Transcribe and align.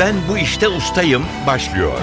Ben 0.00 0.14
bu 0.28 0.38
işte 0.38 0.68
ustayım 0.68 1.24
başlıyor. 1.46 1.98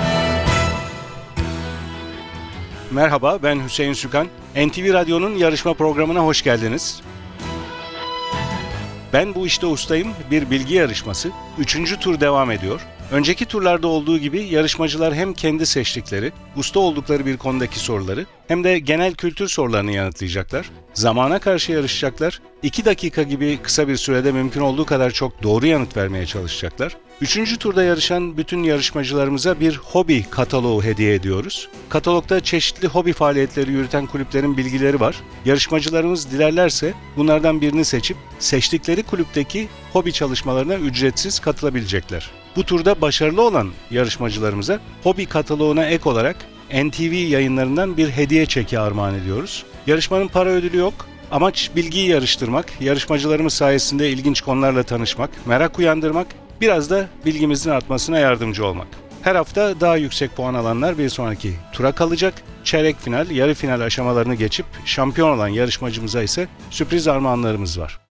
Merhaba 2.92 3.40
ben 3.44 3.64
Hüseyin 3.66 3.94
Sükan. 3.94 4.28
NTV 4.56 4.94
Radyo'nun 4.94 5.36
yarışma 5.36 5.74
programına 5.74 6.20
hoş 6.20 6.44
geldiniz. 6.44 7.02
Ben 9.14 9.36
bu 9.36 9.46
işte 9.46 9.66
ustayım 9.66 10.08
bir 10.32 10.52
bilgi 10.52 10.76
yarışması. 10.76 11.32
Üçüncü 11.58 12.00
tur 12.00 12.20
devam 12.20 12.52
ediyor. 12.52 12.82
Önceki 13.12 13.46
turlarda 13.46 13.88
olduğu 13.88 14.18
gibi 14.18 14.44
yarışmacılar 14.44 15.14
hem 15.16 15.34
kendi 15.34 15.66
seçtikleri, 15.66 16.32
usta 16.56 16.80
oldukları 16.80 17.26
bir 17.26 17.38
konudaki 17.38 17.80
soruları 17.80 18.26
hem 18.48 18.64
de 18.64 18.80
genel 18.80 19.14
kültür 19.14 19.48
sorularını 19.48 19.92
yanıtlayacaklar. 19.92 20.70
Zamana 20.94 21.40
karşı 21.40 21.72
yarışacaklar. 21.72 22.42
2 22.64 22.86
dakika 22.86 23.24
gibi 23.24 23.60
kısa 23.64 23.88
bir 23.88 23.98
sürede 23.98 24.32
mümkün 24.32 24.62
olduğu 24.62 24.86
kadar 24.86 25.12
çok 25.12 25.44
doğru 25.44 25.68
yanıt 25.68 25.98
vermeye 25.98 26.26
çalışacaklar. 26.26 26.98
Üçüncü 27.22 27.58
turda 27.58 27.84
yarışan 27.84 28.38
bütün 28.38 28.64
yarışmacılarımıza 28.64 29.60
bir 29.60 29.76
hobi 29.76 30.26
kataloğu 30.30 30.84
hediye 30.84 31.14
ediyoruz. 31.14 31.70
Katalogda 31.90 32.40
çeşitli 32.40 32.88
hobi 32.88 33.14
faaliyetleri 33.14 33.72
yürüten 33.72 34.06
kulüplerin 34.06 34.58
bilgileri 34.58 35.00
var. 35.00 35.16
Yarışmacılarımız 35.46 36.32
dilerlerse 36.32 36.94
bunlardan 37.18 37.62
birini 37.62 37.86
seçip 37.86 38.18
seçtikleri 38.40 39.04
kulüpteki 39.04 39.68
hobi 39.94 40.14
çalışmalarına 40.14 40.76
ücretsiz 40.76 41.40
katılabilecekler. 41.40 42.32
Bu 42.58 42.64
turda 42.64 43.02
başarılı 43.02 43.42
olan 43.42 43.70
yarışmacılarımıza 43.92 44.80
hobi 45.04 45.26
kataloğuna 45.26 45.86
ek 45.86 46.10
olarak 46.10 46.36
NTV 46.74 47.14
yayınlarından 47.14 47.98
bir 47.98 48.10
hediye 48.10 48.46
çeki 48.46 48.80
armağan 48.80 49.16
ediyoruz. 49.16 49.66
Yarışmanın 49.88 50.28
para 50.28 50.50
ödülü 50.50 50.78
yok. 50.78 50.94
Amaç 51.32 51.72
bilgiyi 51.76 52.10
yarıştırmak, 52.10 52.82
yarışmacılarımız 52.82 53.54
sayesinde 53.54 54.10
ilginç 54.10 54.42
konularla 54.42 54.84
tanışmak, 54.84 55.30
merak 55.48 55.80
uyandırmak, 55.80 56.28
biraz 56.62 56.90
da 56.90 57.08
bilgimizin 57.26 57.70
artmasına 57.70 58.20
yardımcı 58.20 58.66
olmak. 58.66 58.88
Her 59.22 59.36
hafta 59.36 59.80
daha 59.80 59.96
yüksek 59.96 60.36
puan 60.36 60.54
alanlar 60.54 60.98
bir 60.98 61.10
sonraki 61.10 61.54
tura 61.74 61.92
kalacak. 61.92 62.34
Çeyrek 62.64 63.00
final, 63.00 63.32
yarı 63.32 63.54
final 63.54 63.82
aşamalarını 63.82 64.36
geçip 64.36 64.66
şampiyon 64.86 65.30
olan 65.30 65.48
yarışmacımıza 65.48 66.24
ise 66.24 66.48
sürpriz 66.70 67.08
armağanlarımız 67.08 67.80
var. 67.80 68.07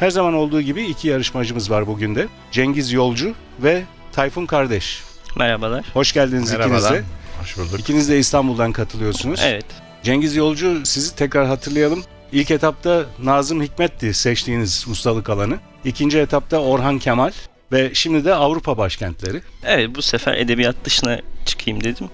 Her 0.00 0.10
zaman 0.10 0.34
olduğu 0.34 0.60
gibi 0.60 0.82
iki 0.82 1.08
yarışmacımız 1.08 1.70
var 1.70 1.86
bugün 1.86 2.14
de. 2.14 2.28
Cengiz 2.52 2.92
Yolcu 2.92 3.34
ve 3.62 3.82
Tayfun 4.12 4.46
Kardeş. 4.46 5.02
Merhabalar. 5.36 5.84
Hoş 5.92 6.12
geldiniz 6.12 6.52
ikiniz 6.52 6.68
Merhabalar. 6.68 6.94
de. 6.94 7.02
Hoş 7.40 7.58
bulduk. 7.58 7.80
İkiniz 7.80 8.08
de 8.08 8.18
İstanbul'dan 8.18 8.72
katılıyorsunuz. 8.72 9.40
Evet. 9.44 9.64
Cengiz 10.02 10.36
Yolcu 10.36 10.80
sizi 10.84 11.16
tekrar 11.16 11.46
hatırlayalım. 11.46 12.04
İlk 12.32 12.50
etapta 12.50 13.04
Nazım 13.22 13.62
Hikmet'ti 13.62 14.14
seçtiğiniz 14.14 14.86
ustalık 14.90 15.30
alanı. 15.30 15.58
İkinci 15.84 16.18
etapta 16.18 16.58
Orhan 16.58 16.98
Kemal 16.98 17.30
ve 17.72 17.90
şimdi 17.94 18.24
de 18.24 18.34
Avrupa 18.34 18.78
başkentleri. 18.78 19.42
Evet 19.64 19.90
bu 19.94 20.02
sefer 20.02 20.34
edebiyat 20.34 20.76
dışına 20.84 21.20
çıkayım 21.46 21.84
dedim. 21.84 22.08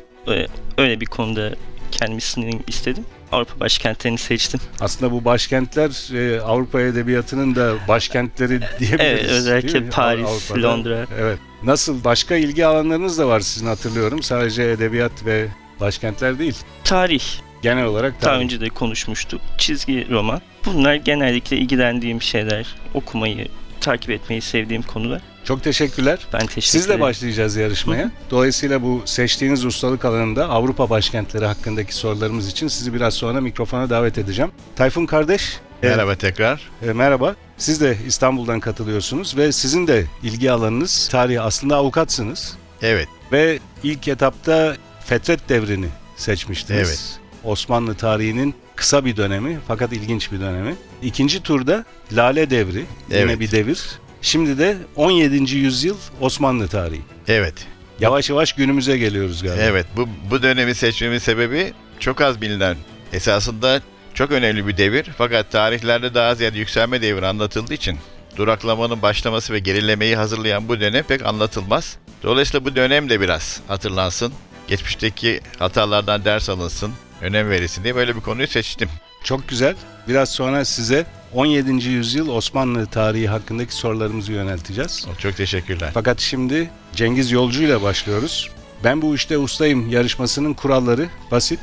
Öyle 0.78 1.00
bir 1.00 1.06
konuda 1.06 1.55
kendisini 1.91 2.61
istedim. 2.67 3.05
Avrupa 3.37 3.61
başkentlerini 3.61 4.19
seçtim. 4.19 4.61
Aslında 4.81 5.12
bu 5.12 5.25
başkentler 5.25 6.15
e, 6.15 6.41
Avrupa 6.41 6.81
edebiyatının 6.81 7.55
da 7.55 7.75
başkentleri 7.89 8.61
diyebiliriz. 8.78 9.01
Evet 9.01 9.25
özellikle? 9.31 9.91
Paris, 9.91 10.27
Avrupa'da. 10.27 10.69
Londra. 10.69 11.06
Evet. 11.20 11.39
Nasıl 11.62 12.05
başka 12.05 12.37
ilgi 12.37 12.67
alanlarınız 12.67 13.19
da 13.19 13.28
var 13.28 13.41
sizin 13.41 13.67
hatırlıyorum. 13.67 14.23
Sadece 14.23 14.62
edebiyat 14.62 15.27
ve 15.27 15.48
başkentler 15.81 16.39
değil. 16.39 16.55
Tarih. 16.84 17.25
Genel 17.62 17.84
olarak 17.84 18.23
Daha 18.23 18.34
tabii. 18.34 18.45
önce 18.45 18.61
de 18.61 18.69
konuşmuştuk. 18.69 19.41
Çizgi 19.59 20.06
roman. 20.11 20.41
Bunlar 20.65 20.95
genellikle 20.95 21.56
ilgilendiğim 21.56 22.23
şeyler. 22.23 22.67
Okumayı, 22.95 23.48
takip 23.81 24.10
etmeyi 24.10 24.41
sevdiğim 24.42 24.82
konular. 24.82 25.22
Çok 25.44 25.62
teşekkürler. 25.62 26.19
Ben 26.32 26.41
teşekkür 26.41 26.60
Sizle 26.62 26.87
ederim. 26.87 27.00
başlayacağız 27.00 27.56
yarışmaya. 27.56 28.10
Dolayısıyla 28.31 28.82
bu 28.82 29.03
seçtiğiniz 29.04 29.64
ustalık 29.64 30.04
alanında 30.04 30.48
Avrupa 30.48 30.91
başkentleri 30.91 31.47
hakkındaki 31.47 31.94
sorularımız 31.94 32.48
için 32.48 32.69
sizi 32.69 32.94
biraz 32.94 33.15
sonra 33.15 33.41
mikrofona 33.41 33.91
davet 33.91 34.19
edeceğim. 34.19 34.50
Tayfun 34.76 35.06
kardeş, 35.06 35.60
e, 35.82 35.88
Merhaba 35.88 36.15
tekrar. 36.15 36.70
e, 36.88 36.92
merhaba. 36.92 37.34
Siz 37.59 37.81
de 37.81 37.97
İstanbul'dan 38.06 38.60
katılıyorsunuz 38.60 39.36
ve 39.36 39.53
sizin 39.53 39.86
de 39.86 40.04
ilgi 40.22 40.50
alanınız 40.53 41.09
tarih. 41.09 41.44
Aslında 41.44 41.76
avukatsınız 41.76 42.56
Evet, 42.82 43.09
ve 43.32 43.59
ilk 43.82 44.09
etapta 44.09 44.76
Fetret 45.04 45.48
devrini 45.48 45.86
seçmiştiniz. 46.16 46.88
Evet. 46.88 47.20
Osmanlı 47.44 47.94
tarihinin 47.94 48.54
kısa 48.76 49.04
bir 49.04 49.16
dönemi 49.16 49.59
fakat 49.69 49.92
ilginç 49.92 50.32
bir 50.32 50.41
dönemi. 50.41 50.75
İkinci 51.03 51.42
turda 51.42 51.84
Lale 52.12 52.50
devri, 52.50 52.84
yine 53.10 53.20
Evet. 53.20 53.41
bir 53.41 53.50
devir. 53.50 53.81
Şimdi 54.22 54.59
de 54.59 54.76
17. 54.97 55.56
yüzyıl 55.56 55.97
Osmanlı 56.20 56.69
tarihi. 56.69 57.00
evet, 57.28 57.54
Yavaş 58.00 58.31
yavaş 58.31 58.53
günümüze 58.53 58.98
geliyoruz 58.98 59.42
galiba. 59.42 59.62
evet. 59.62 59.86
Bu, 59.97 60.09
bu 60.31 60.42
dönemi 60.42 60.75
seçmemin 60.75 61.19
sebebi 61.19 61.72
çok 62.00 62.20
az 62.20 62.41
bilinen. 62.41 62.76
Esasında 63.12 63.81
çok 64.15 64.31
önemli 64.32 64.66
bir 64.66 64.76
devir. 64.76 65.06
Fakat 65.19 65.53
tarihlerde 65.53 66.15
daha 66.15 66.34
ziyade 66.34 66.59
yükselme 66.59 67.03
devri 67.03 67.26
anlatıldığı 67.26 67.75
için 67.75 67.98
duraklamanın 68.36 69.03
başlaması 69.03 69.53
ve 69.53 69.59
gerilemeyi 69.59 70.16
hazırlayan 70.16 70.69
bu 70.69 70.81
dönem 70.81 71.04
pek 71.04 71.26
anlatılmaz. 71.26 71.97
Dolayısıyla 72.22 72.65
bu 72.65 72.76
dönem 72.76 73.09
de 73.10 73.20
biraz 73.20 73.60
hatırlansın. 73.69 74.32
Geçmişteki 74.69 75.41
hatalardan 75.59 76.25
ders 76.25 76.48
alınsın, 76.48 76.92
önem 77.21 77.50
verilsin 77.50 77.84
diye 77.84 77.94
böyle 77.94 78.16
bir 78.16 78.21
konuyu 78.21 78.49
seçtim. 78.49 78.88
Çok 79.25 79.49
güzel. 79.49 79.75
Biraz 80.09 80.28
sonra 80.28 80.65
size 80.65 81.06
17. 81.34 81.88
yüzyıl 81.88 82.28
Osmanlı 82.28 82.87
tarihi 82.87 83.28
hakkındaki 83.28 83.75
sorularımızı 83.75 84.32
yönelteceğiz. 84.32 85.06
Çok 85.19 85.37
teşekkürler. 85.37 85.91
Fakat 85.94 86.21
şimdi 86.21 86.71
Cengiz 86.93 87.31
Yolcu 87.31 87.62
ile 87.62 87.82
başlıyoruz. 87.82 88.50
Ben 88.84 89.03
bu 89.03 89.15
işte 89.15 89.38
ustayım 89.38 89.91
yarışmasının 89.91 90.54
kuralları 90.54 91.09
basit. 91.31 91.60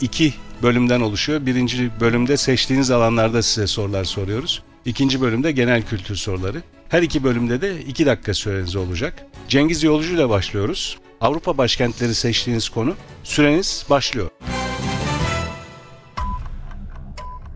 İki 0.00 0.34
bölümden 0.62 1.00
oluşuyor. 1.00 1.46
Birinci 1.46 2.00
bölümde 2.00 2.36
seçtiğiniz 2.36 2.90
alanlarda 2.90 3.42
size 3.42 3.66
sorular 3.66 4.04
soruyoruz. 4.04 4.62
İkinci 4.84 5.20
bölümde 5.20 5.52
genel 5.52 5.82
kültür 5.82 6.16
soruları. 6.16 6.62
Her 6.88 7.02
iki 7.02 7.24
bölümde 7.24 7.60
de 7.60 7.80
iki 7.80 8.06
dakika 8.06 8.34
süreniz 8.34 8.76
olacak. 8.76 9.26
Cengiz 9.48 9.82
Yolcu 9.82 10.14
ile 10.14 10.28
başlıyoruz. 10.28 10.98
Avrupa 11.20 11.58
başkentleri 11.58 12.14
seçtiğiniz 12.14 12.68
konu. 12.68 12.94
Süreniz 13.24 13.86
başlıyor. 13.90 14.30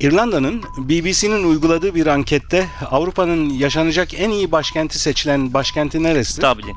İrlanda'nın 0.06 0.62
BBC'nin 0.78 1.44
uyguladığı 1.44 1.94
bir 1.94 2.06
ankette 2.06 2.68
Avrupa'nın 2.90 3.50
yaşanacak 3.50 4.20
en 4.20 4.30
iyi 4.30 4.52
başkenti 4.52 4.98
seçilen 4.98 5.54
başkenti 5.54 6.02
neresidir? 6.02 6.42
Dublin. 6.42 6.76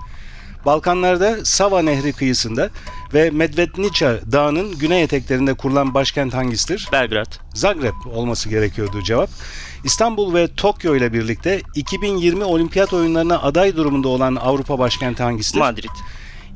Balkanlarda 0.65 1.45
Sava 1.45 1.81
Nehri 1.81 2.13
kıyısında 2.13 2.69
ve 3.13 3.29
Medvednica 3.29 4.19
Dağı'nın 4.31 4.77
güney 4.77 5.03
eteklerinde 5.03 5.53
kurulan 5.53 5.93
başkent 5.93 6.33
hangisidir? 6.33 6.89
Belgrad. 6.91 7.33
Zagreb 7.53 7.93
olması 8.13 8.49
gerekiyordu 8.49 9.03
cevap. 9.03 9.29
İstanbul 9.83 10.33
ve 10.33 10.55
Tokyo 10.55 10.95
ile 10.95 11.13
birlikte 11.13 11.61
2020 11.75 12.43
Olimpiyat 12.43 12.93
oyunlarına 12.93 13.41
aday 13.41 13.75
durumunda 13.75 14.07
olan 14.07 14.35
Avrupa 14.35 14.79
başkenti 14.79 15.23
hangisidir? 15.23 15.59
Madrid. 15.59 15.95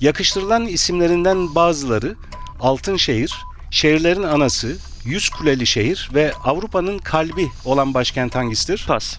Yakıştırılan 0.02 0.68
isimlerinden 0.68 1.56
bazıları 1.56 2.16
Altınşehir, 2.60 3.34
şehirlerin 3.72 4.24
anası, 4.24 4.78
Yüz 5.06 5.30
Kuleli 5.30 5.68
şehir 5.68 6.10
ve 6.14 6.34
Avrupa'nın 6.44 6.98
kalbi 6.98 7.50
olan 7.66 7.94
başkent 7.94 8.36
hangisidir? 8.36 8.86
Pas. 8.88 9.18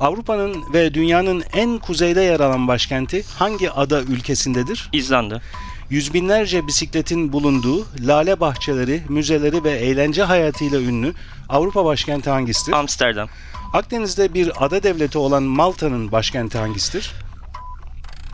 Avrupa'nın 0.00 0.72
ve 0.72 0.94
dünyanın 0.94 1.44
en 1.52 1.78
kuzeyde 1.78 2.20
yer 2.20 2.40
alan 2.40 2.68
başkenti 2.68 3.24
hangi 3.38 3.70
ada 3.70 4.02
ülkesindedir? 4.02 4.88
İzlanda. 4.92 5.42
Yüz 5.90 6.14
binlerce 6.14 6.66
bisikletin 6.66 7.32
bulunduğu 7.32 7.86
lale 8.00 8.40
bahçeleri, 8.40 9.02
müzeleri 9.08 9.64
ve 9.64 9.70
eğlence 9.70 10.22
hayatıyla 10.22 10.80
ünlü 10.80 11.14
Avrupa 11.48 11.84
başkenti 11.84 12.30
hangisidir? 12.30 12.72
Amsterdam. 12.72 13.28
Akdeniz'de 13.72 14.34
bir 14.34 14.64
ada 14.64 14.82
devleti 14.82 15.18
olan 15.18 15.42
Malta'nın 15.42 16.12
başkenti 16.12 16.58
hangisidir? 16.58 17.12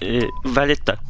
Ee, 0.02 0.20
Valletta. 0.44 1.09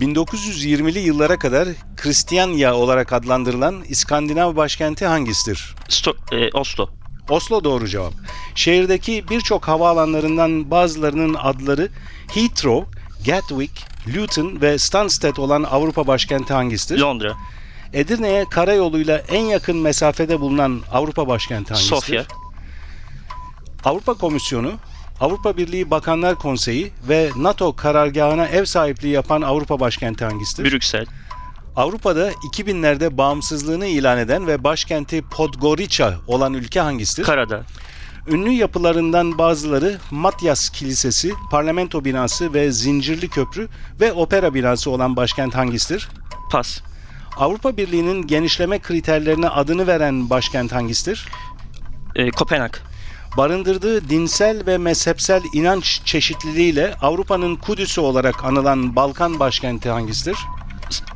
1920'li 0.00 0.98
yıllara 0.98 1.38
kadar 1.38 1.68
Kristiyanya 1.96 2.74
olarak 2.74 3.12
adlandırılan 3.12 3.84
İskandinav 3.88 4.56
başkenti 4.56 5.06
hangisidir? 5.06 5.74
Sto- 5.88 6.36
e, 6.36 6.50
Oslo. 6.58 6.88
Oslo 7.30 7.64
doğru 7.64 7.88
cevap. 7.88 8.12
Şehirdeki 8.54 9.24
birçok 9.30 9.68
havaalanlarından 9.68 10.70
bazılarının 10.70 11.34
adları 11.34 11.88
Heathrow, 12.34 13.00
Gatwick, 13.26 13.72
Luton 14.16 14.60
ve 14.60 14.78
Stansted 14.78 15.36
olan 15.36 15.62
Avrupa 15.62 16.06
başkenti 16.06 16.52
hangisidir? 16.54 17.00
Londra. 17.00 17.32
Edirne'ye 17.92 18.44
karayoluyla 18.50 19.18
en 19.18 19.44
yakın 19.44 19.76
mesafede 19.76 20.40
bulunan 20.40 20.80
Avrupa 20.92 21.28
başkenti 21.28 21.68
hangisidir? 21.74 21.96
Sofya. 21.96 22.24
Avrupa 23.84 24.14
Komisyonu, 24.14 24.72
Avrupa 25.20 25.56
Birliği 25.56 25.90
Bakanlar 25.90 26.34
Konseyi 26.34 26.92
ve 27.08 27.30
NATO 27.36 27.76
karargahına 27.76 28.46
ev 28.46 28.64
sahipliği 28.64 29.08
yapan 29.08 29.42
Avrupa 29.42 29.80
başkenti 29.80 30.24
hangisidir? 30.24 30.72
Brüksel. 30.72 31.06
Avrupa'da 31.76 32.32
2000'lerde 32.32 33.16
bağımsızlığını 33.16 33.86
ilan 33.86 34.18
eden 34.18 34.46
ve 34.46 34.64
başkenti 34.64 35.22
Podgorica 35.22 36.14
olan 36.26 36.54
ülke 36.54 36.80
hangisidir? 36.80 37.24
Karadağ. 37.24 37.62
Ünlü 38.28 38.50
yapılarından 38.50 39.38
bazıları 39.38 39.98
Matyas 40.10 40.70
Kilisesi, 40.70 41.32
Parlamento 41.50 42.04
binası 42.04 42.54
ve 42.54 42.72
Zincirli 42.72 43.28
Köprü 43.28 43.68
ve 44.00 44.12
Opera 44.12 44.54
binası 44.54 44.90
olan 44.90 45.16
başkent 45.16 45.54
hangisidir? 45.54 46.08
Pas. 46.50 46.80
Avrupa 47.36 47.76
Birliği'nin 47.76 48.26
genişleme 48.26 48.78
kriterlerine 48.78 49.48
adını 49.48 49.86
veren 49.86 50.30
başkent 50.30 50.72
hangisidir? 50.72 51.28
Ee, 52.16 52.30
Kopenhag. 52.30 52.72
Barındırdığı 53.36 54.08
dinsel 54.08 54.66
ve 54.66 54.78
mezhepsel 54.78 55.42
inanç 55.52 56.00
çeşitliliğiyle 56.04 56.94
Avrupa'nın 57.02 57.56
Kudüs'ü 57.56 58.00
olarak 58.00 58.44
anılan 58.44 58.96
Balkan 58.96 59.40
başkenti 59.40 59.88
hangisidir? 59.88 60.36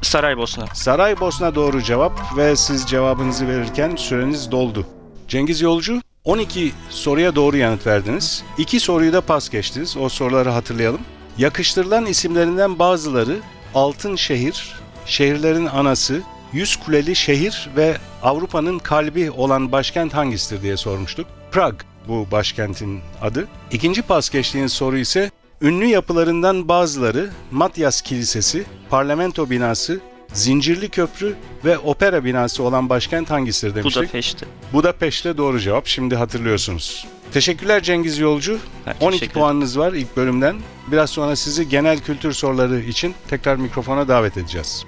Saraybosna. 0.03 0.67
Saraybosna 0.75 1.55
doğru 1.55 1.83
cevap 1.83 2.37
ve 2.37 2.57
siz 2.57 2.87
cevabınızı 2.87 3.49
verirken 3.49 3.97
süreniz 3.97 4.51
doldu. 4.51 4.87
Cengiz 5.29 5.61
Yolcu 5.61 6.01
12 6.25 6.73
soruya 6.91 7.35
doğru 7.35 7.57
yanıt 7.57 7.87
verdiniz. 7.87 8.43
2 8.59 8.81
soruyu 8.81 9.13
da 9.13 9.21
pas 9.21 9.49
geçtiniz. 9.49 9.97
O 9.97 10.09
soruları 10.09 10.51
hatırlayalım. 10.51 11.01
Yakıştırılan 11.39 12.07
isimlerinden 12.07 12.79
bazıları 12.79 13.37
Altın 13.75 14.17
Şehir, 14.17 14.75
Şehirlerin 15.07 15.67
Anası, 15.67 16.23
Yüz 16.53 16.77
Kuleli 16.77 17.17
Şehir 17.17 17.71
ve 17.77 17.97
Avrupa'nın 18.23 18.79
kalbi 18.79 19.31
olan 19.31 19.73
başkent 19.73 20.15
hangisidir 20.15 20.63
diye 20.63 20.77
sormuştuk. 20.77 21.27
Prag 21.53 21.75
bu 22.11 22.27
başkentin 22.31 23.01
adı. 23.23 23.49
İkinci 23.73 24.03
pas 24.03 24.31
geçtiğiniz 24.31 24.73
soru 24.73 24.99
ise 24.99 25.31
ünlü 25.63 25.85
yapılarından 25.87 26.69
bazıları 26.69 27.31
Matyas 27.51 28.01
Kilisesi, 28.01 28.65
Parlamento 28.91 29.51
binası, 29.51 30.01
Zincirli 30.33 30.89
Köprü 30.89 31.35
ve 31.65 31.79
Opera 31.79 32.25
binası 32.25 32.63
olan 32.63 32.89
başkent 32.89 33.31
hangisidir 33.31 33.75
demiştik. 33.75 34.03
Budapeşte. 34.03 34.47
Budapeşte 34.73 35.37
doğru 35.37 35.61
cevap. 35.61 35.87
Şimdi 35.87 36.17
hatırlıyorsunuz. 36.17 37.07
Teşekkürler 37.33 37.83
Cengiz 37.83 38.19
Yolcu. 38.19 38.59
Ben 38.87 38.95
12 39.01 39.19
teşekkür 39.21 39.41
puanınız 39.41 39.79
var 39.79 39.93
ilk 39.93 40.17
bölümden. 40.17 40.57
Biraz 40.93 41.11
sonra 41.11 41.37
sizi 41.37 41.69
genel 41.69 42.01
kültür 42.01 42.33
soruları 42.33 42.81
için 42.81 43.15
tekrar 43.29 43.57
mikrofona 43.57 44.09
davet 44.09 44.37
edeceğiz. 44.37 44.85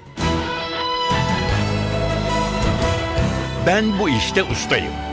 Ben 3.67 3.99
bu 3.99 4.09
işte 4.09 4.43
ustayım. 4.43 5.12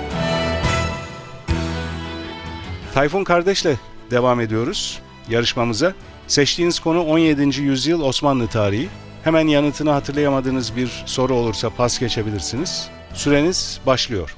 Tayfun 2.94 3.24
kardeşle 3.24 3.76
devam 4.10 4.40
ediyoruz 4.40 5.00
yarışmamıza. 5.28 5.92
Seçtiğiniz 6.26 6.80
konu 6.80 7.02
17. 7.02 7.60
yüzyıl 7.60 8.00
Osmanlı 8.00 8.46
tarihi. 8.46 8.88
Hemen 9.24 9.46
yanıtını 9.46 9.90
hatırlayamadığınız 9.90 10.76
bir 10.76 11.02
soru 11.06 11.34
olursa 11.34 11.70
pas 11.70 11.98
geçebilirsiniz. 11.98 12.88
Süreniz 13.14 13.80
başlıyor. 13.86 14.36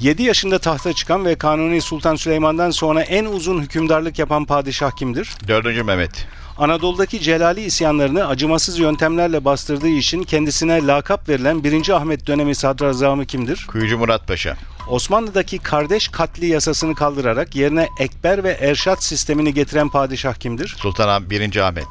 7 0.00 0.22
yaşında 0.22 0.58
tahta 0.58 0.92
çıkan 0.92 1.24
ve 1.24 1.34
Kanuni 1.34 1.80
Sultan 1.80 2.16
Süleyman'dan 2.16 2.70
sonra 2.70 3.02
en 3.02 3.24
uzun 3.24 3.62
hükümdarlık 3.62 4.18
yapan 4.18 4.44
padişah 4.44 4.90
kimdir? 4.90 5.34
4. 5.48 5.84
Mehmet. 5.84 6.26
Anadolu'daki 6.60 7.20
Celali 7.20 7.60
isyanlarını 7.60 8.26
acımasız 8.26 8.78
yöntemlerle 8.78 9.44
bastırdığı 9.44 9.88
için 9.88 10.22
kendisine 10.22 10.86
lakap 10.86 11.28
verilen 11.28 11.64
1. 11.64 11.88
Ahmet 11.88 12.26
dönemi 12.26 12.54
sadrazamı 12.54 13.26
kimdir? 13.26 13.66
Kuyucu 13.68 13.98
Murat 13.98 14.28
Paşa. 14.28 14.56
Osmanlı'daki 14.88 15.58
kardeş 15.58 16.08
katli 16.08 16.46
yasasını 16.46 16.94
kaldırarak 16.94 17.56
yerine 17.56 17.88
ekber 17.98 18.44
ve 18.44 18.50
erşat 18.50 19.04
sistemini 19.04 19.54
getiren 19.54 19.88
padişah 19.88 20.34
kimdir? 20.34 20.76
Sultan 20.78 21.30
1. 21.30 21.56
Ahmet. 21.56 21.86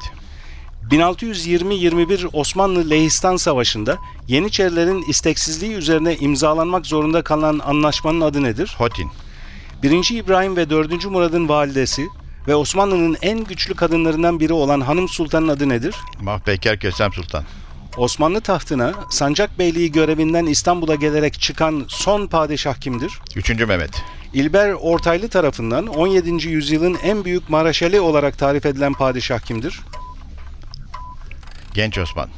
1620-21 0.90 2.28
Osmanlı 2.32 2.90
Lehistan 2.90 3.36
Savaşı'nda 3.36 3.98
Yeniçerilerin 4.28 5.02
isteksizliği 5.02 5.72
üzerine 5.72 6.16
imzalanmak 6.16 6.86
zorunda 6.86 7.22
kalan 7.22 7.58
anlaşmanın 7.58 8.20
adı 8.20 8.42
nedir? 8.42 8.74
Hotin. 8.78 9.10
1. 9.82 10.14
İbrahim 10.14 10.56
ve 10.56 10.70
4. 10.70 11.06
Murad'ın 11.06 11.48
validesi 11.48 12.08
ve 12.48 12.54
Osmanlı'nın 12.54 13.16
en 13.22 13.44
güçlü 13.44 13.74
kadınlarından 13.74 14.40
biri 14.40 14.52
olan 14.52 14.80
Hanım 14.80 15.08
Sultan'ın 15.08 15.48
adı 15.48 15.68
nedir? 15.68 15.94
Mahpeker 16.20 16.78
Kösem 16.78 17.12
Sultan. 17.12 17.44
Osmanlı 17.96 18.40
tahtına 18.40 18.94
Sancak 19.10 19.58
Beyliği 19.58 19.92
görevinden 19.92 20.46
İstanbul'a 20.46 20.94
gelerek 20.94 21.40
çıkan 21.40 21.84
son 21.88 22.26
padişah 22.26 22.74
kimdir? 22.74 23.12
3. 23.36 23.50
Mehmet. 23.50 24.02
İlber 24.34 24.72
Ortaylı 24.72 25.28
tarafından 25.28 25.86
17. 25.86 26.48
yüzyılın 26.48 26.98
en 27.02 27.24
büyük 27.24 27.48
maraşali 27.48 28.00
olarak 28.00 28.38
tarif 28.38 28.66
edilen 28.66 28.92
padişah 28.92 29.38
kimdir? 29.40 29.80
Genç 31.74 31.98
Osman. 31.98 32.28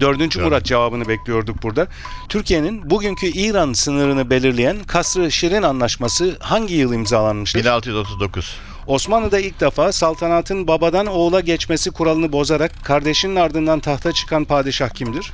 Dördüncü 0.00 0.40
Murat 0.40 0.64
cevabını 0.64 1.08
bekliyorduk 1.08 1.62
burada. 1.62 1.86
Türkiye'nin 2.28 2.90
bugünkü 2.90 3.26
İran 3.26 3.72
sınırını 3.72 4.30
belirleyen 4.30 4.76
Kasr-ı 4.86 5.32
Şirin 5.32 5.62
Anlaşması 5.62 6.36
hangi 6.40 6.74
yıl 6.74 6.92
imzalanmıştır? 6.92 7.60
1639. 7.60 8.56
Osmanlı'da 8.86 9.38
ilk 9.40 9.60
defa 9.60 9.92
saltanatın 9.92 10.66
babadan 10.66 11.06
oğula 11.06 11.40
geçmesi 11.40 11.90
kuralını 11.90 12.32
bozarak 12.32 12.84
kardeşinin 12.84 13.36
ardından 13.36 13.80
tahta 13.80 14.12
çıkan 14.12 14.44
padişah 14.44 14.88
kimdir? 14.88 15.32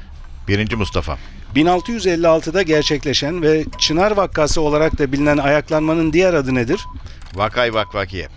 1. 0.48 0.74
Mustafa. 0.74 1.18
1656'da 1.54 2.62
gerçekleşen 2.62 3.42
ve 3.42 3.64
Çınar 3.78 4.10
Vakkası 4.16 4.60
olarak 4.60 4.98
da 4.98 5.12
bilinen 5.12 5.36
ayaklanmanın 5.38 6.12
diğer 6.12 6.34
adı 6.34 6.54
nedir? 6.54 6.80
Vakay 7.34 7.74
Vakvakiye. 7.74 8.28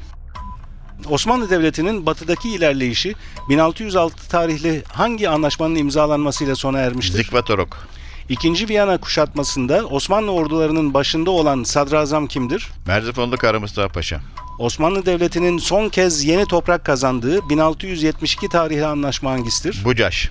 Osmanlı 1.10 1.50
Devleti'nin 1.50 2.06
batıdaki 2.06 2.50
ilerleyişi 2.50 3.16
1606 3.50 4.30
tarihli 4.30 4.84
hangi 4.88 5.30
anlaşmanın 5.30 5.76
imzalanmasıyla 5.76 6.56
sona 6.56 6.80
ermiştir? 6.80 7.24
Zikvatorok. 7.24 7.88
İkinci 8.30 8.70
Viyana 8.70 8.98
kuşatmasında 8.98 9.86
Osmanlı 9.86 10.32
ordularının 10.32 10.94
başında 10.94 11.32
olan 11.32 11.64
sadrazam 11.64 12.28
kimdir? 12.28 12.68
Merzifonlu 12.88 13.38
Kara 13.38 13.60
Mustafa 13.60 13.88
Paşa. 13.88 14.22
Osmanlı 14.60 15.06
Devleti'nin 15.06 15.58
son 15.58 15.90
kez 15.90 16.24
yeni 16.24 16.46
toprak 16.46 16.86
kazandığı 16.86 17.50
1672 17.50 18.50
tarihli 18.50 18.86
anlaşma 18.86 19.32
hangisidir? 19.32 19.86
Bucaş. 19.86 20.30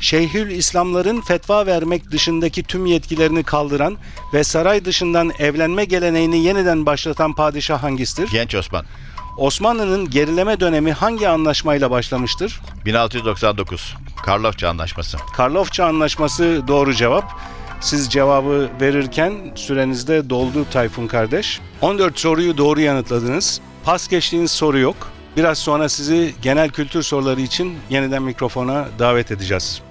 Şeyhül 0.00 0.50
İslamların 0.50 1.20
fetva 1.20 1.66
vermek 1.66 2.10
dışındaki 2.10 2.62
tüm 2.62 2.86
yetkilerini 2.86 3.42
kaldıran 3.42 3.96
ve 4.34 4.44
saray 4.44 4.84
dışından 4.84 5.32
evlenme 5.38 5.84
geleneğini 5.84 6.44
yeniden 6.44 6.86
başlatan 6.86 7.34
padişah 7.34 7.82
hangisidir? 7.82 8.30
Genç 8.30 8.54
Osman. 8.54 8.84
Osmanlı'nın 9.36 10.10
gerileme 10.10 10.60
dönemi 10.60 10.92
hangi 10.92 11.28
anlaşmayla 11.28 11.90
başlamıştır? 11.90 12.60
1699. 12.84 13.94
Karlofça 14.24 14.68
Anlaşması. 14.68 15.18
Karlofça 15.36 15.84
Anlaşması 15.86 16.62
doğru 16.68 16.94
cevap. 16.94 17.24
Siz 17.80 18.10
cevabı 18.10 18.70
verirken 18.80 19.32
sürenizde 19.54 20.30
doldu 20.30 20.66
Tayfun 20.72 21.06
kardeş. 21.06 21.60
14 21.80 22.18
soruyu 22.18 22.58
doğru 22.58 22.80
yanıtladınız. 22.80 23.60
Pas 23.84 24.08
geçtiğiniz 24.08 24.50
soru 24.50 24.78
yok. 24.78 24.96
Biraz 25.36 25.58
sonra 25.58 25.88
sizi 25.88 26.34
genel 26.42 26.70
kültür 26.70 27.02
soruları 27.02 27.40
için 27.40 27.78
yeniden 27.90 28.22
mikrofona 28.22 28.88
davet 28.98 29.30
edeceğiz. 29.30 29.82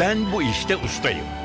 Ben 0.00 0.32
bu 0.32 0.42
işte 0.42 0.76
ustayım. 0.76 1.41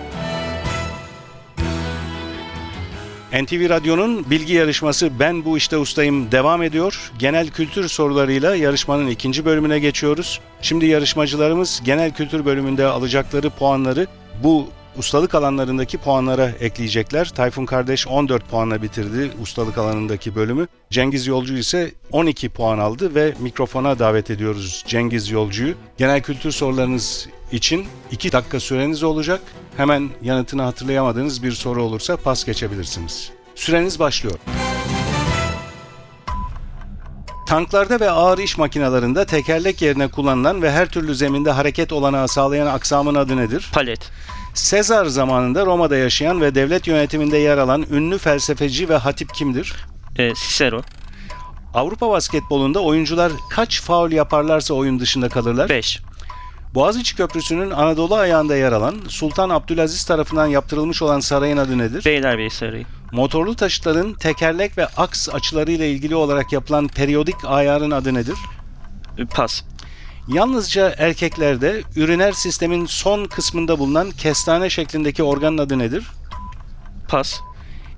NTV 3.34 3.70
Radyo'nun 3.70 4.30
bilgi 4.30 4.54
yarışması 4.54 5.20
Ben 5.20 5.46
Bu 5.46 5.58
İşte 5.58 5.78
Ustayım 5.78 6.32
devam 6.32 6.64
ediyor. 6.64 7.12
Genel 7.20 7.48
kültür 7.50 7.88
sorularıyla 7.88 8.56
yarışmanın 8.56 9.08
ikinci 9.08 9.46
bölümüne 9.46 9.80
geçiyoruz. 9.80 10.40
Şimdi 10.62 10.86
yarışmacılarımız 10.86 11.82
genel 11.86 12.12
kültür 12.14 12.46
bölümünde 12.46 12.86
alacakları 12.86 13.50
puanları 13.50 14.08
bu 14.44 14.68
ustalık 14.98 15.36
alanlarındaki 15.36 15.98
puanlara 15.98 16.50
ekleyecekler. 16.60 17.30
Tayfun 17.30 17.66
kardeş 17.66 18.08
14 18.08 18.50
puanla 18.50 18.82
bitirdi 18.82 19.32
ustalık 19.42 19.78
alanındaki 19.78 20.36
bölümü. 20.36 20.68
Cengiz 20.90 21.28
Yolcu 21.28 21.58
ise 21.58 21.92
12 22.12 22.50
puan 22.50 22.80
aldı 22.80 23.16
ve 23.16 23.34
mikrofona 23.40 24.00
davet 24.00 24.32
ediyoruz 24.32 24.84
Cengiz 24.88 25.30
Yolcu'yu. 25.30 25.76
Genel 25.98 26.22
kültür 26.22 26.52
sorularınız 26.52 27.28
için 27.52 27.86
2 28.12 28.32
dakika 28.32 28.60
süreniz 28.60 29.04
olacak. 29.04 29.42
Hemen 29.78 30.10
yanıtını 30.22 30.62
hatırlayamadığınız 30.62 31.44
bir 31.44 31.52
soru 31.52 31.84
olursa 31.84 32.18
pas 32.18 32.46
geçebilirsiniz. 32.46 33.32
Süreniz 33.56 34.00
başlıyor. 34.00 34.36
Tanklarda 37.48 38.00
ve 38.00 38.12
ağır 38.12 38.38
iş 38.38 38.58
makinelerinde 38.58 39.26
tekerlek 39.26 39.82
yerine 39.82 40.08
kullanılan 40.08 40.62
ve 40.62 40.72
her 40.72 40.90
türlü 40.90 41.16
zeminde 41.16 41.52
hareket 41.52 41.94
olanağı 41.94 42.28
sağlayan 42.28 42.68
aksamın 42.68 43.16
adı 43.16 43.38
nedir? 43.38 43.70
Palet. 43.74 44.12
Sezar 44.58 45.06
zamanında 45.06 45.66
Roma'da 45.66 45.98
yaşayan 45.98 46.42
ve 46.42 46.56
devlet 46.56 46.88
yönetiminde 46.88 47.38
yer 47.38 47.58
alan 47.58 47.86
ünlü 47.92 48.18
felsefeci 48.18 48.90
ve 48.90 48.96
hatip 48.96 49.34
kimdir? 49.34 49.76
Ee, 50.18 50.34
Cicero. 50.34 50.82
Avrupa 51.74 52.10
basketbolunda 52.10 52.80
oyuncular 52.80 53.32
kaç 53.50 53.82
faul 53.82 54.12
yaparlarsa 54.12 54.74
oyun 54.74 55.00
dışında 55.00 55.30
kalırlar? 55.30 55.70
5. 55.70 56.00
Boğaziçi 56.74 57.16
Köprüsü'nün 57.16 57.72
Anadolu 57.72 58.16
ayağında 58.16 58.56
yer 58.56 58.72
alan 58.72 58.96
Sultan 59.08 59.50
Abdülaziz 59.50 60.06
tarafından 60.06 60.48
yaptırılmış 60.48 61.02
olan 61.02 61.20
sarayın 61.20 61.58
adı 61.58 61.78
nedir? 61.78 62.06
Beylerbeyi 62.06 62.50
Sarayı. 62.50 62.86
Motorlu 63.12 63.56
taşıtların 63.56 64.14
tekerlek 64.14 64.78
ve 64.78 64.86
aks 64.86 65.30
açıları 65.30 65.72
ile 65.72 65.92
ilgili 65.92 66.16
olarak 66.16 66.54
yapılan 66.54 66.88
periyodik 66.88 67.36
ayarın 67.46 67.92
adı 67.92 68.14
nedir? 68.14 68.38
E, 69.18 69.26
Pas. 69.26 69.64
Yalnızca 70.28 70.96
erkeklerde 70.98 71.84
üriner 71.96 72.32
sistemin 72.32 72.86
son 72.86 73.26
kısmında 73.26 73.80
bulunan 73.80 74.12
kestane 74.12 74.70
şeklindeki 74.70 75.24
organın 75.24 75.58
adı 75.58 75.80
nedir? 75.80 76.06
Pas. 77.08 77.40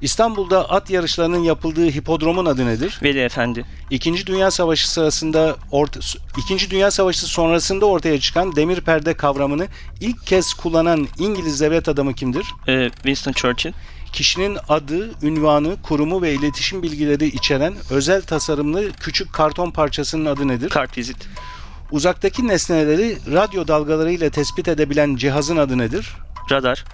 İstanbul'da 0.01 0.69
at 0.69 0.89
yarışlarının 0.89 1.43
yapıldığı 1.43 1.89
hipodromun 1.89 2.45
adı 2.45 2.65
nedir? 2.65 2.99
Veli 3.03 3.19
Efendi. 3.19 3.65
İkinci 3.89 4.27
Dünya 4.27 4.51
Savaşı 4.51 4.91
sırasında 4.91 5.55
orta, 5.71 5.99
İkinci 6.37 6.71
Dünya 6.71 6.91
Savaşı 6.91 7.25
sonrasında 7.25 7.85
ortaya 7.85 8.19
çıkan 8.19 8.55
demir 8.55 8.81
perde 8.81 9.13
kavramını 9.13 9.67
ilk 10.01 10.27
kez 10.27 10.53
kullanan 10.53 11.07
İngiliz 11.19 11.61
devlet 11.61 11.89
adamı 11.89 12.13
kimdir? 12.13 12.45
E, 12.67 12.89
Winston 12.89 13.31
Churchill. 13.31 13.73
Kişinin 14.13 14.57
adı, 14.69 15.11
ünvanı, 15.21 15.81
kurumu 15.81 16.21
ve 16.21 16.33
iletişim 16.33 16.83
bilgileri 16.83 17.25
içeren 17.25 17.73
özel 17.89 18.21
tasarımlı 18.21 18.91
küçük 18.91 19.33
karton 19.33 19.71
parçasının 19.71 20.25
adı 20.25 20.47
nedir? 20.47 20.69
Kartvizit. 20.69 21.17
Uzaktaki 21.91 22.47
nesneleri 22.47 23.17
radyo 23.33 23.67
dalgalarıyla 23.67 24.29
tespit 24.29 24.67
edebilen 24.67 25.15
cihazın 25.15 25.57
adı 25.57 25.77
nedir? 25.77 26.15
Radar. 26.51 26.85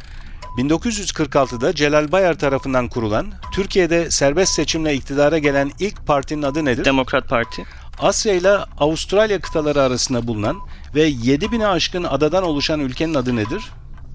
1946'da 0.58 1.74
Celal 1.74 2.12
Bayar 2.12 2.40
tarafından 2.40 2.88
kurulan, 2.88 3.34
Türkiye'de 3.54 4.12
serbest 4.12 4.54
seçimle 4.54 4.94
iktidara 4.94 5.38
gelen 5.38 5.72
ilk 5.80 6.08
partinin 6.08 6.42
adı 6.42 6.66
nedir? 6.66 6.86
Demokrat 6.86 7.30
Parti. 7.30 7.64
Asya 8.00 8.34
ile 8.34 8.50
Avustralya 8.78 9.42
kıtaları 9.42 9.82
arasında 9.82 10.28
bulunan 10.28 10.58
ve 10.96 11.10
7000'e 11.10 11.68
aşkın 11.68 12.04
adadan 12.04 12.44
oluşan 12.44 12.80
ülkenin 12.80 13.14
adı 13.14 13.36
nedir? 13.36 13.64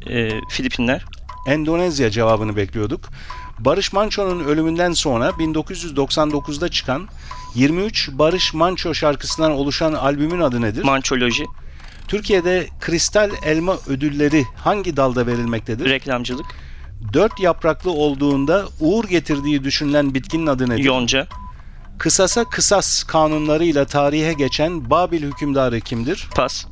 E, 0.07 0.31
Filipinler. 0.51 1.05
Endonezya 1.47 2.11
cevabını 2.11 2.57
bekliyorduk. 2.57 3.01
Barış 3.59 3.93
Manço'nun 3.93 4.45
ölümünden 4.45 4.93
sonra 4.93 5.29
1999'da 5.29 6.69
çıkan 6.69 7.09
23 7.55 8.11
Barış 8.13 8.55
Manço 8.55 8.95
şarkısından 8.95 9.53
oluşan 9.53 9.93
albümün 9.93 10.41
adı 10.41 10.63
nedir? 10.63 10.85
Mançoloji. 10.85 11.47
Türkiye'de 12.09 12.69
Kristal 12.81 13.31
Elma 13.45 13.77
ödülleri 13.87 14.45
hangi 14.57 14.97
dalda 14.97 15.27
verilmektedir? 15.27 15.91
Reklamcılık. 15.91 16.47
Dört 17.13 17.41
yapraklı 17.41 17.91
olduğunda 17.91 18.65
uğur 18.81 19.05
getirdiği 19.05 19.65
düşünülen 19.65 20.15
bitkinin 20.15 20.47
adı 20.47 20.71
nedir? 20.71 20.85
Yonca. 20.85 21.27
Kısasa 21.99 22.45
kısas 22.45 23.03
kanunlarıyla 23.03 23.85
tarihe 23.85 24.33
geçen 24.33 24.91
Babil 24.91 25.23
hükümdarı 25.23 25.81
kimdir? 25.81 26.29
Pas. 26.35 26.67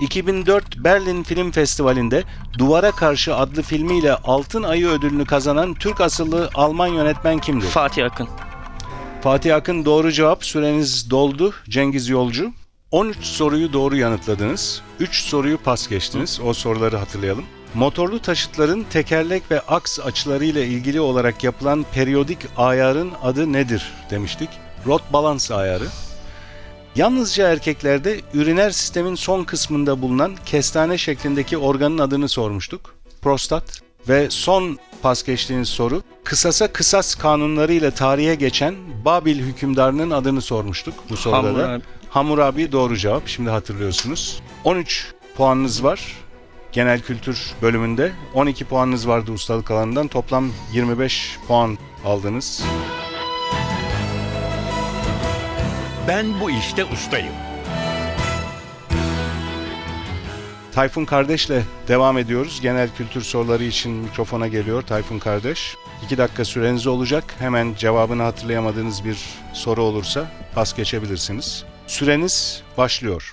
2004 0.00 0.84
Berlin 0.84 1.22
Film 1.22 1.50
Festivali'nde 1.50 2.24
Duvara 2.58 2.90
Karşı 2.90 3.36
adlı 3.36 3.62
filmiyle 3.62 4.14
Altın 4.14 4.62
Ayı 4.62 4.88
ödülünü 4.88 5.24
kazanan 5.24 5.74
Türk 5.74 6.00
asıllı 6.00 6.50
Alman 6.54 6.86
yönetmen 6.86 7.38
kimdir? 7.38 7.66
Fatih 7.66 8.04
Akın. 8.04 8.28
Fatih 9.22 9.56
Akın 9.56 9.84
doğru 9.84 10.12
cevap. 10.12 10.44
Süreniz 10.44 11.10
doldu. 11.10 11.54
Cengiz 11.68 12.08
Yolcu. 12.08 12.52
13 12.90 13.16
soruyu 13.24 13.72
doğru 13.72 13.96
yanıtladınız. 13.96 14.82
3 15.00 15.22
soruyu 15.22 15.58
pas 15.58 15.88
geçtiniz. 15.88 16.40
O 16.44 16.54
soruları 16.54 16.96
hatırlayalım. 16.96 17.44
Motorlu 17.74 18.18
taşıtların 18.18 18.86
tekerlek 18.90 19.50
ve 19.50 19.60
aks 19.60 20.00
açılarıyla 20.00 20.64
ilgili 20.64 21.00
olarak 21.00 21.44
yapılan 21.44 21.86
periyodik 21.94 22.38
ayarın 22.56 23.12
adı 23.22 23.52
nedir 23.52 23.92
demiştik. 24.10 24.48
Rot 24.86 25.12
balans 25.12 25.50
ayarı. 25.50 25.84
Yalnızca 26.96 27.48
erkeklerde 27.48 28.20
üriner 28.34 28.70
sistemin 28.70 29.14
son 29.14 29.44
kısmında 29.44 30.02
bulunan 30.02 30.36
kestane 30.46 30.98
şeklindeki 30.98 31.58
organın 31.58 31.98
adını 31.98 32.28
sormuştuk. 32.28 32.94
Prostat. 33.22 33.82
Ve 34.08 34.30
son 34.30 34.78
pas 35.02 35.22
geçtiğiniz 35.22 35.68
soru, 35.68 36.02
kısasa 36.24 36.72
kısas 36.72 37.14
kanunlarıyla 37.14 37.90
tarihe 37.90 38.34
geçen 38.34 38.74
Babil 39.04 39.38
hükümdarının 39.38 40.10
adını 40.10 40.40
sormuştuk 40.40 40.94
bu 41.10 41.16
soruda 41.16 41.42
da. 41.42 41.48
Hammurabi. 41.48 41.82
Hammurabi 42.08 42.72
doğru 42.72 42.96
cevap. 42.96 43.28
Şimdi 43.28 43.50
hatırlıyorsunuz. 43.50 44.40
13 44.64 45.12
puanınız 45.36 45.84
var. 45.84 46.16
Genel 46.72 47.00
kültür 47.00 47.54
bölümünde 47.62 48.12
12 48.34 48.64
puanınız 48.64 49.08
vardı 49.08 49.32
ustalık 49.32 49.70
alanından. 49.70 50.08
Toplam 50.08 50.52
25 50.72 51.38
puan 51.48 51.78
aldınız. 52.04 52.62
Ben 56.08 56.40
bu 56.40 56.50
işte 56.50 56.84
ustayım. 56.84 57.32
Tayfun 60.72 61.04
kardeşle 61.04 61.62
devam 61.88 62.18
ediyoruz. 62.18 62.60
Genel 62.62 62.88
kültür 62.96 63.22
soruları 63.22 63.64
için 63.64 63.92
mikrofona 63.92 64.48
geliyor 64.48 64.82
Tayfun 64.82 65.18
kardeş. 65.18 65.76
2 66.04 66.18
dakika 66.18 66.44
süreniz 66.44 66.86
olacak. 66.86 67.34
Hemen 67.38 67.74
cevabını 67.78 68.22
hatırlayamadığınız 68.22 69.04
bir 69.04 69.18
soru 69.52 69.82
olursa 69.82 70.30
pas 70.54 70.76
geçebilirsiniz. 70.76 71.64
Süreniz 71.86 72.62
başlıyor. 72.78 73.32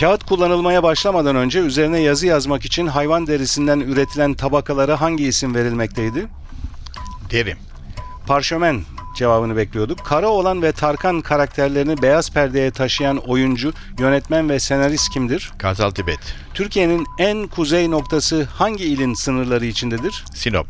Kağıt 0.00 0.24
kullanılmaya 0.24 0.82
başlamadan 0.82 1.36
önce 1.36 1.58
üzerine 1.58 2.00
yazı 2.00 2.26
yazmak 2.26 2.64
için 2.64 2.86
hayvan 2.86 3.26
derisinden 3.26 3.80
üretilen 3.80 4.34
tabakalara 4.34 5.00
hangi 5.00 5.26
isim 5.26 5.54
verilmekteydi? 5.54 6.26
Derim. 7.30 7.58
Parşömen 8.26 8.82
cevabını 9.18 9.56
bekliyorduk. 9.56 9.98
Kara 10.04 10.28
olan 10.28 10.62
ve 10.62 10.72
Tarkan 10.72 11.20
karakterlerini 11.20 12.02
beyaz 12.02 12.30
perdeye 12.30 12.70
taşıyan 12.70 13.16
oyuncu, 13.16 13.72
yönetmen 13.98 14.48
ve 14.48 14.60
senarist 14.60 15.10
kimdir? 15.10 15.52
Kartal 15.58 15.90
Tibet. 15.90 16.18
Türkiye'nin 16.54 17.06
en 17.18 17.46
kuzey 17.46 17.90
noktası 17.90 18.44
hangi 18.44 18.84
ilin 18.84 19.14
sınırları 19.14 19.66
içindedir? 19.66 20.24
Sinop. 20.34 20.66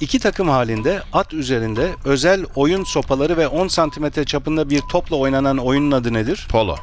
İki 0.00 0.18
takım 0.18 0.48
halinde 0.48 1.02
at 1.12 1.34
üzerinde 1.34 1.90
özel 2.04 2.44
oyun 2.54 2.84
sopaları 2.84 3.36
ve 3.36 3.48
10 3.48 3.68
santimetre 3.68 4.24
çapında 4.24 4.70
bir 4.70 4.80
topla 4.80 5.16
oynanan 5.16 5.58
oyunun 5.58 5.90
adı 5.90 6.12
nedir? 6.12 6.46
Polo. 6.50 6.76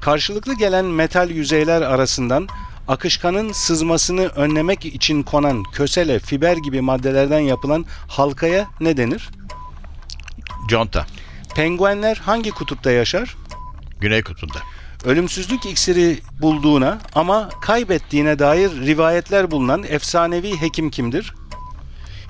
Karşılıklı 0.00 0.54
gelen 0.54 0.84
metal 0.84 1.30
yüzeyler 1.30 1.82
arasından 1.82 2.48
akışkanın 2.88 3.52
sızmasını 3.52 4.26
önlemek 4.26 4.84
için 4.84 5.22
konan 5.22 5.62
kösele, 5.62 6.18
fiber 6.18 6.56
gibi 6.56 6.80
maddelerden 6.80 7.40
yapılan 7.40 7.84
halkaya 8.08 8.66
ne 8.80 8.96
denir? 8.96 9.30
Conta. 10.68 11.06
Penguenler 11.54 12.16
hangi 12.16 12.50
kutupta 12.50 12.90
yaşar? 12.90 13.36
Güney 14.00 14.22
Kutbu'nda. 14.22 14.58
Ölümsüzlük 15.04 15.66
iksiri 15.66 16.18
bulduğuna 16.40 16.98
ama 17.14 17.48
kaybettiğine 17.60 18.38
dair 18.38 18.70
rivayetler 18.70 19.50
bulunan 19.50 19.84
efsanevi 19.88 20.60
hekim 20.60 20.90
kimdir? 20.90 21.34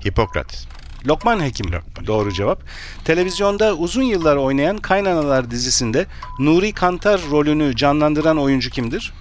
Hipokrat. 0.06 0.66
Lokman 1.06 1.40
Hekim. 1.44 1.72
Lokman. 1.72 2.06
Doğru 2.06 2.32
cevap. 2.32 2.62
Televizyonda 3.04 3.74
uzun 3.74 4.02
yıllar 4.02 4.36
oynayan 4.36 4.76
Kaynanalar 4.76 5.50
dizisinde 5.50 6.06
Nuri 6.38 6.72
Kantar 6.72 7.20
rolünü 7.30 7.76
canlandıran 7.76 8.38
oyuncu 8.38 8.70
kimdir? 8.70 9.12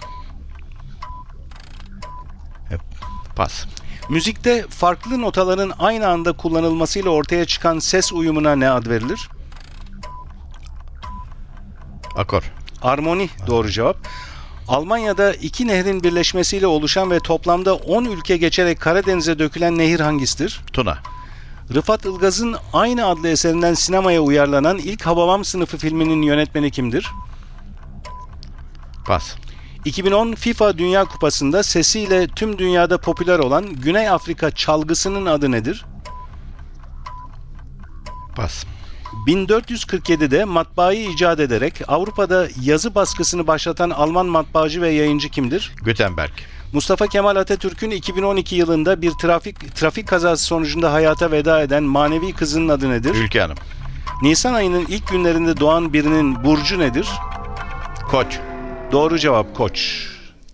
Pas. 3.36 3.66
Müzikte 4.08 4.66
farklı 4.68 5.20
notaların 5.20 5.72
aynı 5.78 6.08
anda 6.08 6.32
kullanılmasıyla 6.32 7.10
ortaya 7.10 7.44
çıkan 7.44 7.78
ses 7.78 8.12
uyumuna 8.12 8.56
ne 8.56 8.70
ad 8.70 8.86
verilir? 8.86 9.28
Akor. 12.16 12.42
Armoni 12.82 13.28
doğru 13.46 13.70
cevap. 13.70 13.96
Almanya'da 14.68 15.34
iki 15.34 15.66
nehrin 15.66 16.02
birleşmesiyle 16.02 16.66
oluşan 16.66 17.10
ve 17.10 17.20
toplamda 17.20 17.74
10 17.74 18.04
ülke 18.04 18.36
geçerek 18.36 18.80
Karadeniz'e 18.80 19.38
dökülen 19.38 19.78
nehir 19.78 20.00
hangisidir? 20.00 20.60
Tuna. 20.72 20.98
Rıfat 21.74 22.04
Ilgaz'ın 22.04 22.56
aynı 22.72 23.06
adlı 23.06 23.28
eserinden 23.28 23.74
sinemaya 23.74 24.20
uyarlanan 24.20 24.78
ilk 24.78 25.06
Hababam 25.06 25.44
sınıfı 25.44 25.78
filminin 25.78 26.22
yönetmeni 26.22 26.70
kimdir? 26.70 27.12
Pas. 29.06 29.34
2010 29.84 30.34
FIFA 30.34 30.78
Dünya 30.78 31.04
Kupası'nda 31.04 31.62
sesiyle 31.62 32.26
tüm 32.26 32.58
dünyada 32.58 32.98
popüler 32.98 33.38
olan 33.38 33.66
Güney 33.66 34.08
Afrika 34.08 34.50
çalgısının 34.50 35.26
adı 35.26 35.52
nedir? 35.52 35.84
Pas. 38.36 38.64
1447'de 39.26 40.44
matbaayı 40.44 41.10
icat 41.10 41.40
ederek 41.40 41.82
Avrupa'da 41.88 42.48
yazı 42.62 42.94
baskısını 42.94 43.46
başlatan 43.46 43.90
Alman 43.90 44.26
matbaacı 44.26 44.82
ve 44.82 44.88
yayıncı 44.88 45.28
kimdir? 45.28 45.72
Gutenberg. 45.84 46.30
Mustafa 46.72 47.06
Kemal 47.06 47.36
Atatürk'ün 47.36 47.90
2012 47.90 48.56
yılında 48.56 49.02
bir 49.02 49.10
trafik 49.10 49.74
trafik 49.76 50.08
kazası 50.08 50.44
sonucunda 50.44 50.92
hayata 50.92 51.30
veda 51.30 51.62
eden 51.62 51.82
manevi 51.82 52.32
kızının 52.32 52.68
adı 52.68 52.90
nedir? 52.90 53.14
Ülke 53.14 53.40
Hanım. 53.40 53.56
Nisan 54.22 54.54
ayının 54.54 54.86
ilk 54.88 55.08
günlerinde 55.08 55.60
doğan 55.60 55.92
birinin 55.92 56.44
burcu 56.44 56.78
nedir? 56.78 57.08
Koç. 58.10 58.38
Doğru 58.92 59.18
cevap 59.18 59.56
Koç. 59.56 60.06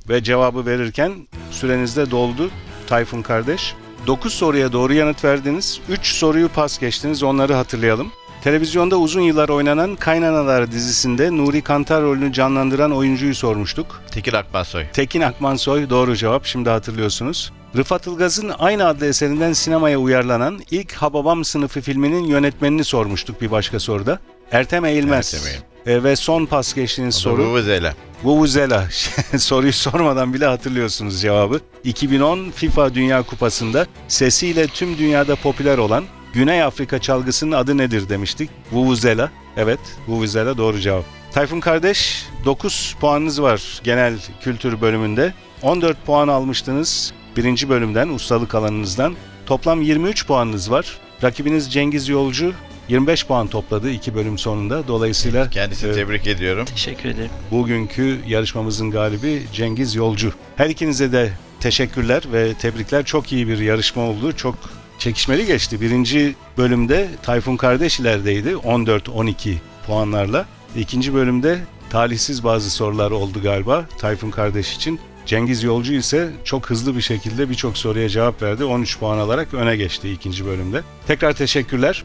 Ve 0.08 0.22
cevabı 0.22 0.66
verirken 0.66 1.12
süreniz 1.50 1.96
de 1.96 2.10
doldu 2.10 2.50
Tayfun 2.86 3.22
kardeş. 3.22 3.74
9 4.06 4.34
soruya 4.34 4.72
doğru 4.72 4.92
yanıt 4.94 5.24
verdiniz. 5.24 5.80
3 5.88 6.06
soruyu 6.06 6.48
pas 6.48 6.78
geçtiniz. 6.78 7.22
Onları 7.22 7.54
hatırlayalım. 7.54 8.12
Televizyonda 8.44 8.96
uzun 8.96 9.20
yıllar 9.20 9.48
oynanan 9.48 9.96
Kaynanalar 9.96 10.72
dizisinde 10.72 11.36
Nuri 11.36 11.62
Kantar 11.62 12.02
rolünü 12.02 12.32
canlandıran 12.32 12.92
oyuncuyu 12.92 13.34
sormuştuk. 13.34 14.02
Tekil 14.10 14.38
Akmansoy. 14.38 14.84
Tekin 14.92 15.20
Akmansoy 15.20 15.90
doğru 15.90 16.16
cevap. 16.16 16.46
Şimdi 16.46 16.70
hatırlıyorsunuz. 16.70 17.52
Rıfat 17.76 18.06
Ilgaz'ın 18.06 18.52
aynı 18.58 18.86
adlı 18.86 19.06
eserinden 19.06 19.52
sinemaya 19.52 19.98
uyarlanan 19.98 20.60
ilk 20.70 20.92
Hababam 20.92 21.44
sınıfı 21.44 21.80
filminin 21.80 22.24
yönetmenini 22.24 22.84
sormuştuk 22.84 23.40
bir 23.40 23.50
başka 23.50 23.80
soruda. 23.80 24.18
Ertem 24.52 24.84
Eğilmez. 24.84 25.34
Ertem 25.34 25.48
Eğilmez. 25.48 25.74
E, 25.86 26.04
ve 26.04 26.16
son 26.16 26.46
pas 26.46 26.74
geçtiğiniz 26.74 27.14
soru. 27.14 27.36
Soru. 27.36 27.46
Vuvuzela. 27.46 27.94
Vuvuzela. 28.24 28.88
Soruyu 29.38 29.72
sormadan 29.72 30.34
bile 30.34 30.46
hatırlıyorsunuz 30.46 31.20
cevabı. 31.20 31.60
2010 31.84 32.50
FIFA 32.50 32.94
Dünya 32.94 33.22
Kupası'nda 33.22 33.86
sesiyle 34.08 34.66
tüm 34.66 34.98
dünyada 34.98 35.36
popüler 35.36 35.78
olan 35.78 36.04
Güney 36.32 36.62
Afrika 36.62 36.98
çalgısının 36.98 37.52
adı 37.52 37.78
nedir 37.78 38.08
demiştik. 38.08 38.50
Vuvuzela. 38.72 39.30
Evet, 39.56 39.80
Vuvuzela 40.08 40.58
doğru 40.58 40.80
cevap. 40.80 41.04
Tayfun 41.32 41.60
kardeş 41.60 42.26
9 42.44 42.96
puanınız 43.00 43.42
var 43.42 43.80
genel 43.84 44.14
kültür 44.42 44.80
bölümünde. 44.80 45.34
14 45.62 46.06
puan 46.06 46.28
almıştınız 46.28 47.12
birinci 47.36 47.68
bölümden, 47.68 48.08
ustalık 48.08 48.54
alanınızdan. 48.54 49.14
Toplam 49.46 49.82
23 49.82 50.26
puanınız 50.26 50.70
var. 50.70 50.98
Rakibiniz 51.22 51.72
Cengiz 51.72 52.08
Yolcu 52.08 52.52
25 52.88 53.26
puan 53.26 53.46
topladı 53.46 53.90
iki 53.90 54.14
bölüm 54.14 54.38
sonunda. 54.38 54.88
Dolayısıyla 54.88 55.50
Kendisini 55.50 55.90
e, 55.90 55.94
tebrik 55.94 56.26
ediyorum. 56.26 56.64
Teşekkür 56.64 57.08
ederim. 57.08 57.30
Bugünkü 57.50 58.18
yarışmamızın 58.26 58.90
galibi 58.90 59.42
Cengiz 59.52 59.94
Yolcu. 59.94 60.32
Her 60.56 60.70
ikinize 60.70 61.12
de 61.12 61.32
teşekkürler 61.60 62.22
ve 62.32 62.54
tebrikler. 62.54 63.04
Çok 63.04 63.32
iyi 63.32 63.48
bir 63.48 63.58
yarışma 63.58 64.02
oldu. 64.02 64.32
Çok 64.32 64.54
çekişmeli 64.98 65.46
geçti. 65.46 65.80
Birinci 65.80 66.34
bölümde 66.58 67.08
Tayfun 67.22 67.56
kardeş 67.56 68.00
ilerideydi 68.00 68.48
14-12 68.48 69.54
puanlarla. 69.86 70.46
İkinci 70.76 71.14
bölümde 71.14 71.58
talihsiz 71.90 72.44
bazı 72.44 72.70
sorular 72.70 73.10
oldu 73.10 73.42
galiba 73.42 73.84
Tayfun 73.98 74.30
kardeş 74.30 74.76
için. 74.76 75.00
Cengiz 75.26 75.62
Yolcu 75.62 75.92
ise 75.92 76.30
çok 76.44 76.70
hızlı 76.70 76.96
bir 76.96 77.00
şekilde 77.00 77.50
birçok 77.50 77.78
soruya 77.78 78.08
cevap 78.08 78.42
verdi. 78.42 78.64
13 78.64 78.98
puan 78.98 79.18
alarak 79.18 79.54
öne 79.54 79.76
geçti 79.76 80.10
ikinci 80.10 80.46
bölümde. 80.46 80.82
Tekrar 81.06 81.32
teşekkürler. 81.32 82.04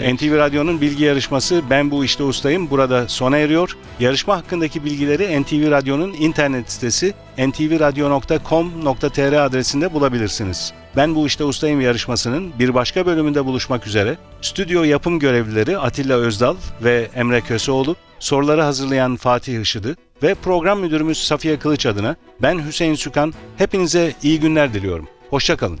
NTV 0.00 0.36
Radyo'nun 0.36 0.80
bilgi 0.80 1.04
yarışması 1.04 1.62
Ben 1.70 1.90
Bu 1.90 2.04
İşte 2.04 2.22
Ustayım 2.22 2.70
burada 2.70 3.08
sona 3.08 3.36
eriyor. 3.36 3.76
Yarışma 4.00 4.36
hakkındaki 4.36 4.84
bilgileri 4.84 5.42
NTV 5.42 5.70
Radyo'nun 5.70 6.12
internet 6.12 6.72
sitesi 6.72 7.14
ntvradio.com.tr 7.38 9.32
adresinde 9.32 9.92
bulabilirsiniz. 9.92 10.72
Ben 10.96 11.14
Bu 11.14 11.26
İşte 11.26 11.44
Ustayım 11.44 11.80
yarışmasının 11.80 12.52
bir 12.58 12.74
başka 12.74 13.06
bölümünde 13.06 13.44
buluşmak 13.44 13.86
üzere. 13.86 14.16
Stüdyo 14.42 14.82
yapım 14.82 15.18
görevlileri 15.18 15.78
Atilla 15.78 16.16
Özdal 16.16 16.56
ve 16.84 17.08
Emre 17.14 17.40
Köseoğlu, 17.40 17.96
soruları 18.18 18.62
hazırlayan 18.62 19.16
Fatih 19.16 19.60
Işıdı 19.60 19.96
ve 20.22 20.34
program 20.34 20.80
müdürümüz 20.80 21.18
Safiye 21.18 21.58
Kılıç 21.58 21.86
adına 21.86 22.16
ben 22.42 22.66
Hüseyin 22.66 22.94
Sükan 22.94 23.34
hepinize 23.58 24.12
iyi 24.22 24.40
günler 24.40 24.74
diliyorum. 24.74 25.08
Hoşçakalın. 25.30 25.80